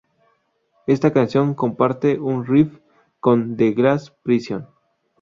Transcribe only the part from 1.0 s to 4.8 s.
canción comparte un riff con "The Glass Prison".